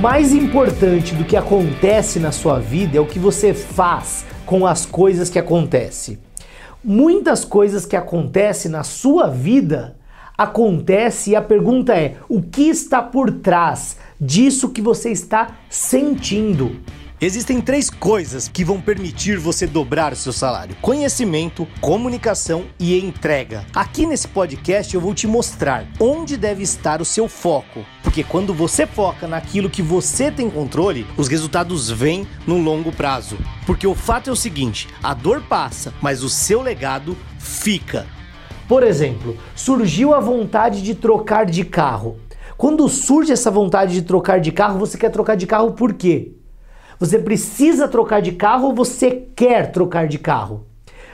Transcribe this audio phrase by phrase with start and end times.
[0.00, 4.84] Mais importante do que acontece na sua vida é o que você faz com as
[4.84, 6.18] coisas que acontecem.
[6.84, 9.96] Muitas coisas que acontecem na sua vida
[10.36, 16.76] acontece e a pergunta é: o que está por trás disso que você está sentindo?
[17.18, 23.64] Existem três coisas que vão permitir você dobrar o seu salário: conhecimento, comunicação e entrega.
[23.74, 27.86] Aqui nesse podcast eu vou te mostrar onde deve estar o seu foco.
[28.02, 33.38] Porque quando você foca naquilo que você tem controle, os resultados vêm no longo prazo.
[33.64, 38.04] Porque o fato é o seguinte: a dor passa, mas o seu legado fica.
[38.68, 42.18] Por exemplo, surgiu a vontade de trocar de carro.
[42.58, 46.36] Quando surge essa vontade de trocar de carro, você quer trocar de carro por quê?
[46.98, 50.64] Você precisa trocar de carro ou você quer trocar de carro?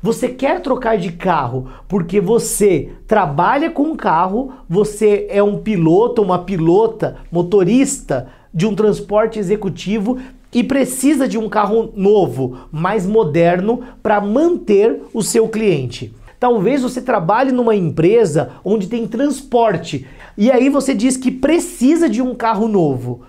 [0.00, 6.38] Você quer trocar de carro porque você trabalha com carro, você é um piloto, uma
[6.38, 10.18] pilota, motorista de um transporte executivo
[10.52, 16.14] e precisa de um carro novo, mais moderno, para manter o seu cliente.
[16.38, 20.06] Talvez você trabalhe numa empresa onde tem transporte
[20.38, 23.22] e aí você diz que precisa de um carro novo.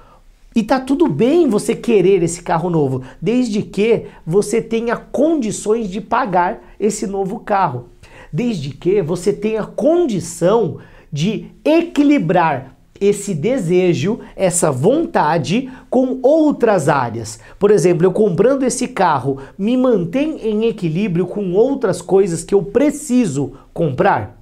[0.57, 5.99] E tá tudo bem você querer esse carro novo, desde que você tenha condições de
[5.99, 7.89] pagar esse novo carro.
[8.31, 10.77] Desde que você tenha condição
[11.11, 17.37] de equilibrar esse desejo, essa vontade com outras áreas.
[17.59, 22.63] Por exemplo, eu comprando esse carro me mantém em equilíbrio com outras coisas que eu
[22.63, 24.41] preciso comprar.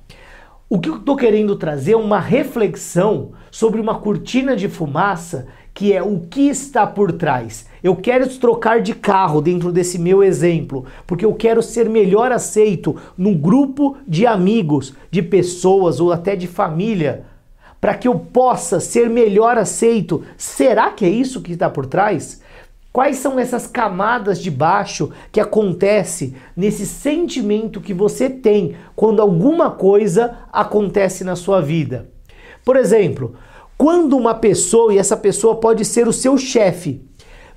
[0.70, 5.92] O que eu estou querendo trazer é uma reflexão sobre uma cortina de fumaça que
[5.92, 7.66] é o que está por trás.
[7.84, 12.96] Eu quero trocar de carro dentro desse meu exemplo, porque eu quero ser melhor aceito
[13.18, 17.26] num grupo de amigos, de pessoas ou até de família,
[17.82, 20.24] para que eu possa ser melhor aceito.
[20.38, 22.42] Será que é isso que está por trás?
[22.94, 29.72] Quais são essas camadas de baixo que acontece nesse sentimento que você tem quando alguma
[29.72, 32.08] coisa acontece na sua vida?
[32.64, 33.36] Por exemplo,
[33.78, 37.02] quando uma pessoa, e essa pessoa pode ser o seu chefe,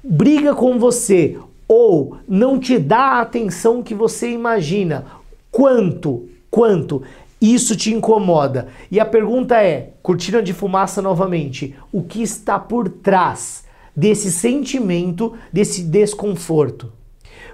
[0.03, 1.39] briga com você
[1.69, 5.07] ou não te dá a atenção que você imagina,
[5.51, 7.03] quanto, quanto
[7.41, 8.69] isso te incomoda?
[8.91, 15.35] E a pergunta é, cortina de fumaça novamente, o que está por trás desse sentimento,
[15.53, 16.93] desse desconforto?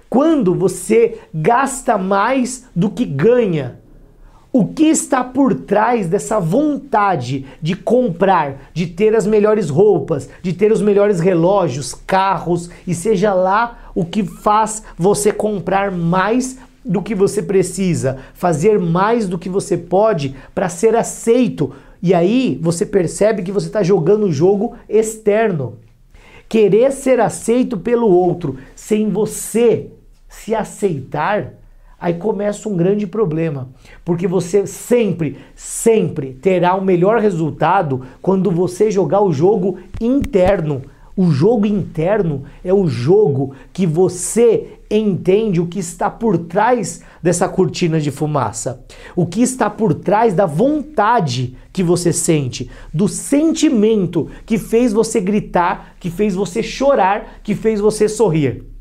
[0.09, 3.81] Quando você gasta mais do que ganha,
[4.53, 10.53] o que está por trás dessa vontade de comprar, de ter as melhores roupas, de
[10.53, 17.01] ter os melhores relógios, carros e seja lá o que faz você comprar mais do
[17.01, 21.73] que você precisa, fazer mais do que você pode para ser aceito.
[22.03, 25.79] E aí você percebe que você está jogando o jogo externo.
[26.47, 29.91] Querer ser aceito pelo outro sem você
[30.29, 31.55] se aceitar
[32.03, 33.69] aí começa um grande problema,
[34.05, 40.83] porque você sempre, sempre terá o melhor resultado quando você jogar o jogo interno.
[41.15, 47.49] O jogo interno é o jogo que você entende o que está por trás dessa
[47.49, 54.29] cortina de fumaça, o que está por trás da vontade que você sente, do sentimento
[54.45, 58.72] que fez você gritar, que fez você chorar, que fez você sorrir.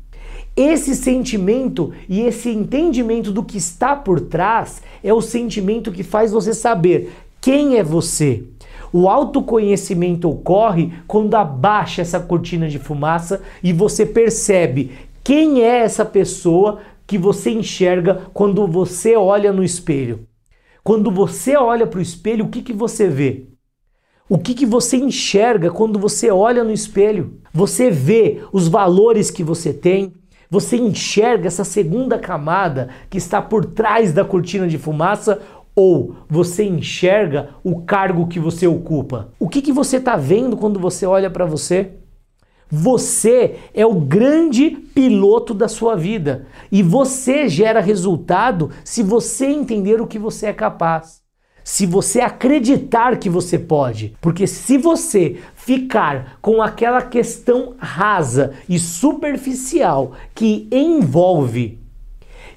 [0.56, 6.32] Esse sentimento e esse entendimento do que está por trás é o sentimento que faz
[6.32, 8.44] você saber quem é você.
[8.92, 14.90] O autoconhecimento ocorre quando abaixa essa cortina de fumaça e você percebe
[15.24, 20.26] quem é essa pessoa que você enxerga quando você olha no espelho.
[20.84, 23.46] Quando você olha para o espelho, o que, que você vê?
[24.28, 27.38] O que, que você enxerga quando você olha no espelho?
[27.52, 30.12] Você vê os valores que você tem,
[30.52, 35.40] você enxerga essa segunda camada que está por trás da cortina de fumaça
[35.74, 39.30] ou você enxerga o cargo que você ocupa?
[39.40, 41.92] O que, que você está vendo quando você olha para você?
[42.70, 50.02] Você é o grande piloto da sua vida e você gera resultado se você entender
[50.02, 51.22] o que você é capaz
[51.64, 54.14] se você acreditar que você pode.
[54.20, 61.80] Porque se você ficar com aquela questão rasa e superficial que envolve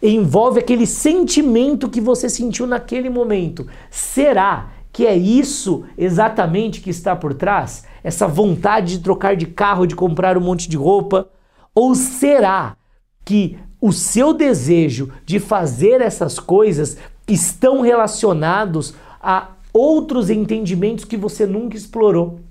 [0.01, 7.15] envolve aquele sentimento que você sentiu naquele momento, será que é isso exatamente que está
[7.15, 7.85] por trás?
[8.03, 11.29] Essa vontade de trocar de carro, de comprar um monte de roupa?
[11.73, 12.75] Ou será
[13.23, 16.97] que o seu desejo de fazer essas coisas
[17.27, 22.44] estão relacionados a outros entendimentos que você nunca explorou.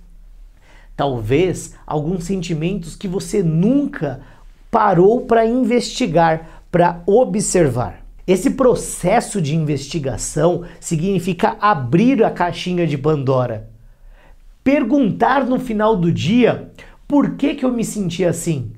[0.96, 4.20] Talvez alguns sentimentos que você nunca
[4.70, 8.04] parou para investigar, para observar.
[8.26, 13.68] Esse processo de investigação significa abrir a caixinha de Pandora.
[14.62, 16.72] Perguntar no final do dia
[17.06, 18.72] por que, que eu me senti assim?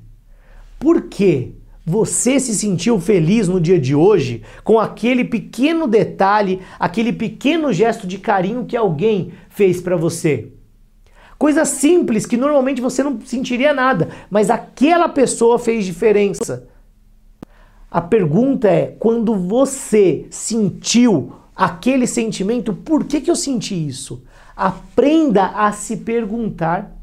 [0.77, 1.55] Por que
[1.85, 8.05] você se sentiu feliz no dia de hoje com aquele pequeno detalhe, aquele pequeno gesto
[8.05, 10.51] de carinho que alguém fez para você?
[11.37, 16.67] Coisa simples que normalmente você não sentiria nada, mas aquela pessoa fez diferença.
[17.91, 24.23] A pergunta é: quando você sentiu aquele sentimento, por que, que eu senti isso?
[24.55, 26.95] Aprenda a se perguntar.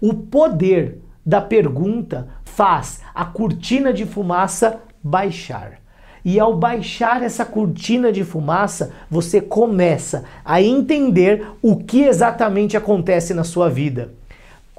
[0.00, 5.80] O poder da pergunta faz a cortina de fumaça baixar.
[6.24, 13.32] E ao baixar essa cortina de fumaça, você começa a entender o que exatamente acontece
[13.32, 14.12] na sua vida.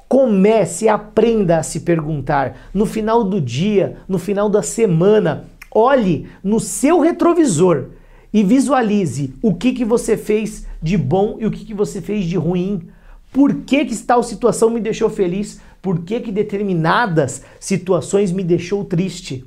[0.08, 6.60] Comece, aprenda a se perguntar no final do dia, no final da semana, Olhe no
[6.60, 7.86] seu retrovisor
[8.32, 12.26] e visualize o que, que você fez de bom e o que, que você fez
[12.26, 12.88] de ruim.
[13.32, 15.60] Por que, que tal situação me deixou feliz?
[15.80, 19.44] Por que, que determinadas situações me deixou triste?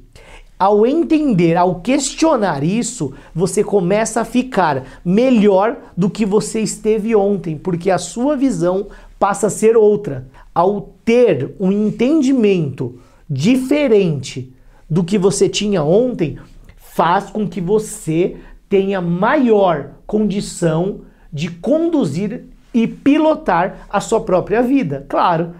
[0.58, 7.58] Ao entender, ao questionar isso, você começa a ficar melhor do que você esteve ontem,
[7.58, 8.88] porque a sua visão
[9.20, 10.28] passa a ser outra.
[10.54, 12.98] Ao ter um entendimento
[13.30, 14.54] diferente
[14.90, 16.38] do que você tinha ontem
[16.78, 18.38] faz com que você
[18.70, 21.02] tenha maior condição
[21.34, 25.06] de conduzir e pilotar a sua própria vida.
[25.10, 25.56] Claro,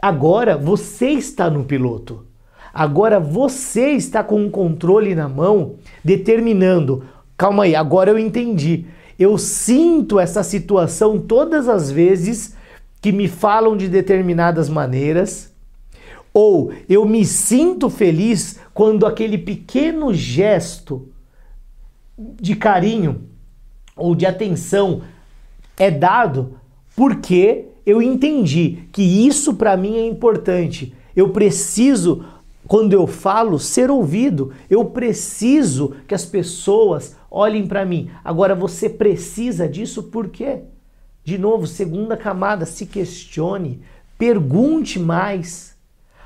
[0.00, 2.31] agora você está no piloto.
[2.72, 7.04] Agora você está com o um controle na mão, determinando.
[7.36, 8.86] Calma aí, agora eu entendi.
[9.18, 12.56] Eu sinto essa situação todas as vezes
[13.00, 15.52] que me falam de determinadas maneiras
[16.32, 21.08] ou eu me sinto feliz quando aquele pequeno gesto
[22.16, 23.28] de carinho
[23.96, 25.02] ou de atenção
[25.76, 26.56] é dado
[26.96, 30.94] porque eu entendi que isso para mim é importante.
[31.14, 32.24] Eu preciso,
[32.72, 34.50] quando eu falo, ser ouvido.
[34.70, 38.08] Eu preciso que as pessoas olhem para mim.
[38.24, 40.60] Agora você precisa disso por quê?
[41.22, 43.82] De novo, segunda camada, se questione,
[44.16, 45.76] pergunte mais.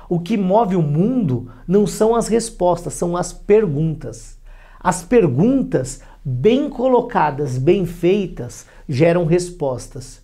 [0.07, 4.39] O que move o mundo não são as respostas, são as perguntas.
[4.79, 10.21] As perguntas bem colocadas, bem feitas, geram respostas.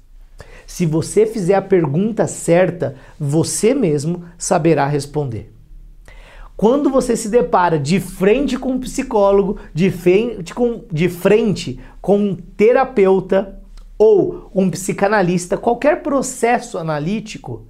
[0.65, 5.52] Se você fizer a pergunta certa, você mesmo saberá responder.
[6.55, 12.17] Quando você se depara de frente com um psicólogo, de frente com, de frente com
[12.17, 13.59] um terapeuta
[13.97, 17.65] ou um psicanalista, qualquer processo analítico,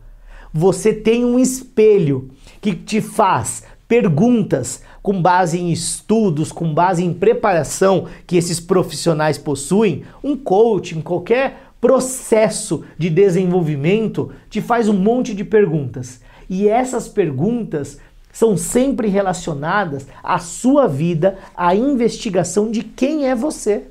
[0.54, 2.30] você tem um espelho
[2.62, 9.38] que te faz perguntas com base em estudos, com base em preparação que esses profissionais
[9.38, 16.22] possuem, um coaching, qualquer processo de desenvolvimento te faz um monte de perguntas.
[16.50, 18.00] E essas perguntas
[18.34, 23.84] são sempre relacionadas à sua vida, à investigação de quem é você.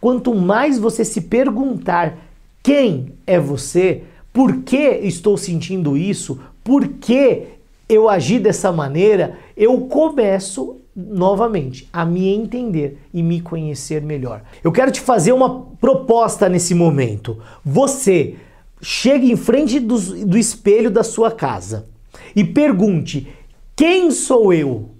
[0.00, 2.18] Quanto mais você se perguntar
[2.62, 4.02] quem é você,
[4.32, 6.38] por que estou sentindo isso?
[6.62, 7.44] Por que
[7.88, 9.38] eu agi dessa maneira?
[9.56, 14.42] Eu começo novamente a me entender e me conhecer melhor.
[14.62, 17.38] Eu quero te fazer uma proposta nesse momento.
[17.64, 18.34] Você
[18.82, 21.86] chegue em frente do, do espelho da sua casa
[22.34, 23.28] e pergunte:
[23.76, 24.96] quem sou eu?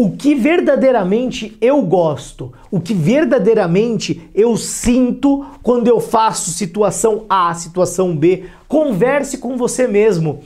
[0.00, 7.52] o que verdadeiramente eu gosto, o que verdadeiramente eu sinto quando eu faço situação A,
[7.52, 8.44] situação B.
[8.66, 10.40] Converse com você mesmo.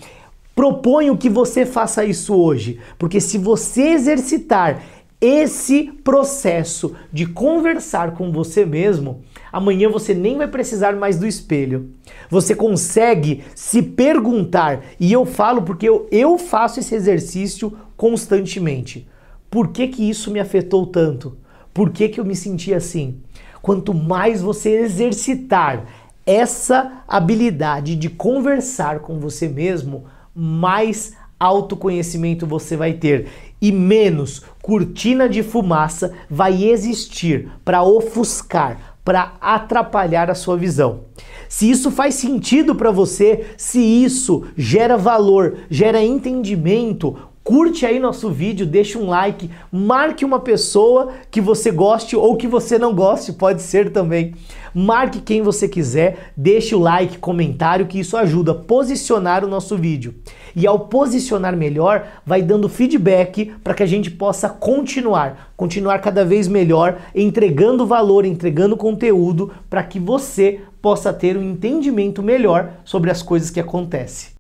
[0.56, 4.82] Proponho que você faça isso hoje, porque se você exercitar
[5.25, 11.90] esse processo de conversar com você mesmo, amanhã você nem vai precisar mais do espelho.
[12.28, 19.09] Você consegue se perguntar, e eu falo porque eu, eu faço esse exercício constantemente.
[19.50, 21.38] Por que, que isso me afetou tanto?
[21.73, 23.21] Por que, que eu me senti assim?
[23.62, 25.87] Quanto mais você exercitar
[26.26, 30.04] essa habilidade de conversar com você mesmo,
[30.35, 33.29] mais autoconhecimento você vai ter
[33.61, 41.05] e menos cortina de fumaça vai existir para ofuscar, para atrapalhar a sua visão.
[41.49, 48.30] Se isso faz sentido para você, se isso gera valor, gera entendimento, curte aí nosso
[48.30, 53.34] vídeo, deixa um like, marque uma pessoa que você goste ou que você não goste,
[53.34, 54.34] pode ser também.
[54.74, 59.76] Marque quem você quiser, deixe o like, comentário, que isso ajuda a posicionar o nosso
[59.76, 60.14] vídeo.
[60.56, 66.24] E ao posicionar melhor, vai dando feedback para que a gente possa continuar, continuar cada
[66.24, 73.10] vez melhor, entregando valor, entregando conteúdo para que você possa ter um entendimento melhor sobre
[73.10, 74.32] as coisas que acontecem.